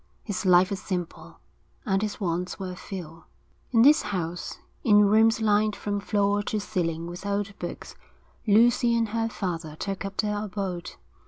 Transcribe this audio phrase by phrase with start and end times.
[0.23, 1.39] His life was simple,
[1.85, 3.25] and his wants were few.
[3.69, 7.93] In this house, in rooms lined from floor to ceiling with old books,
[8.47, 10.93] Lucy and her father took up their abode.